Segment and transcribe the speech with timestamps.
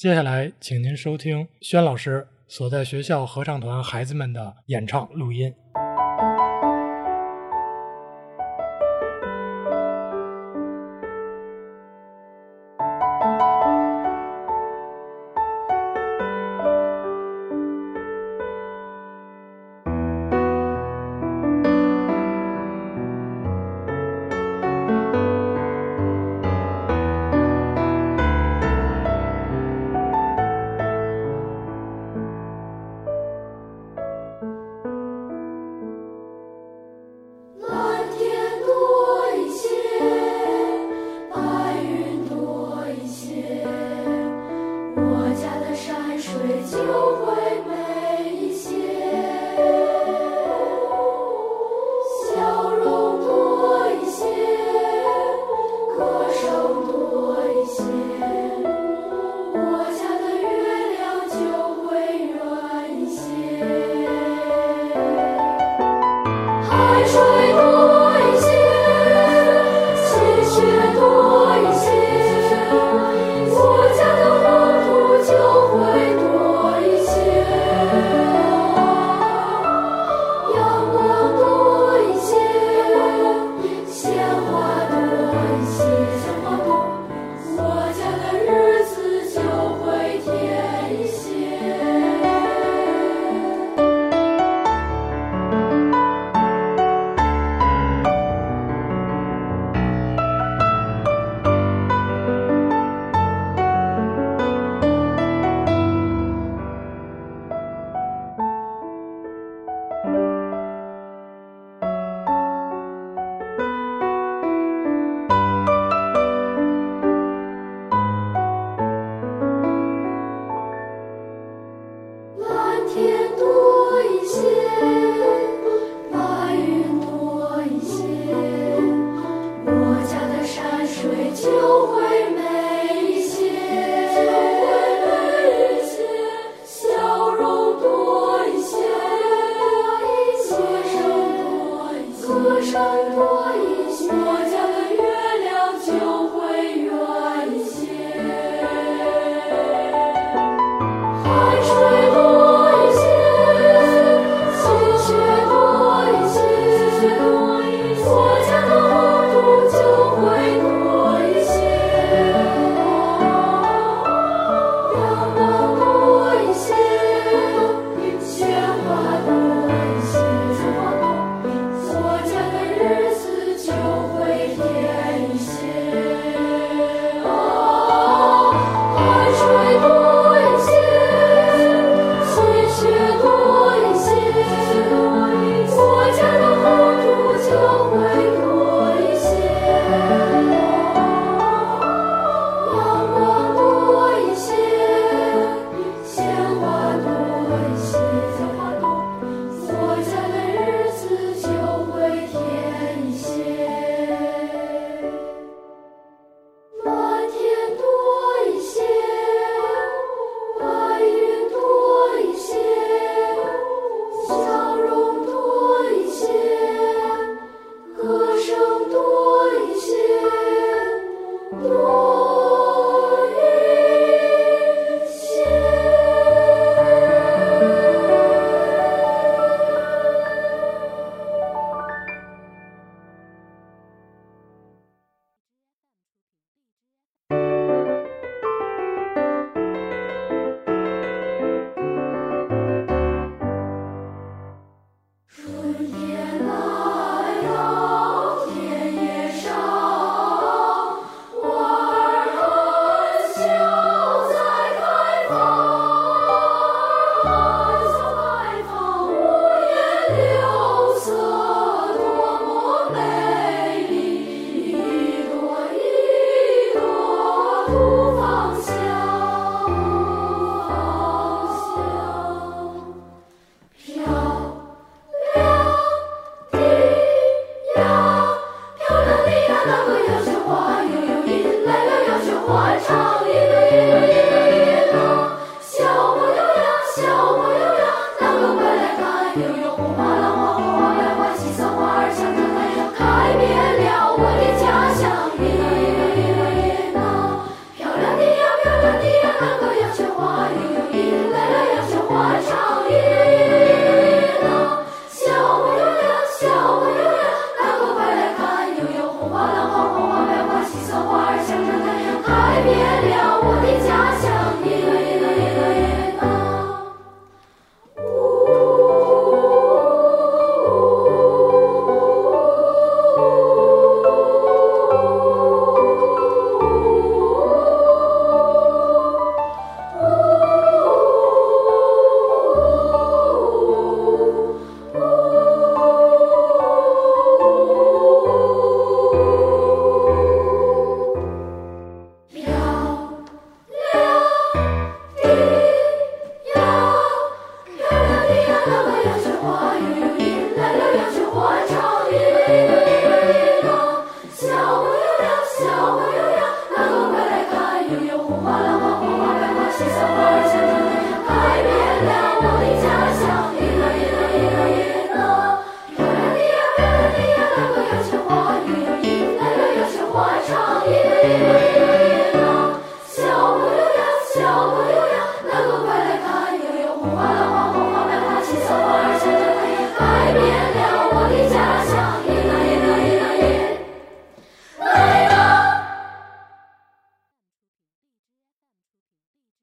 [0.00, 5.54] 接下来，请您收听轩老师所在学校合唱团孩子们的演唱录音。